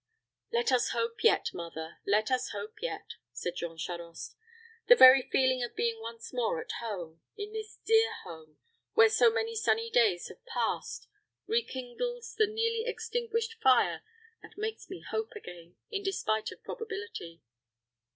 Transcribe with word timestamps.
"Let 0.51 0.71
us 0.71 0.89
hope 0.93 1.23
yet, 1.23 1.51
mother 1.53 1.99
let 2.07 2.31
us 2.31 2.49
hope 2.49 2.81
yet," 2.81 3.05
said 3.33 3.53
Jean 3.55 3.77
Charost. 3.77 4.35
"The 4.87 4.95
very 4.95 5.21
feeling 5.31 5.61
of 5.63 5.75
being 5.75 6.01
once 6.01 6.33
more 6.33 6.59
at 6.59 6.71
home 6.79 7.21
in 7.37 7.53
this 7.53 7.77
dear 7.85 8.11
home, 8.23 8.57
where 8.95 9.09
so 9.09 9.29
many 9.29 9.53
sunny 9.53 9.91
days 9.91 10.27
have 10.29 10.43
passed 10.47 11.07
rekindles 11.45 12.33
the 12.35 12.47
nearly 12.47 12.83
extinguished 12.83 13.61
fire, 13.61 14.01
and 14.41 14.53
makes 14.57 14.89
me 14.89 15.05
hope 15.07 15.33
again, 15.35 15.75
in 15.91 16.01
despite 16.01 16.51
of 16.51 16.63
probability." 16.63 17.43